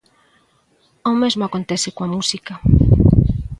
[1.11, 2.53] O mesmo acontece coa música.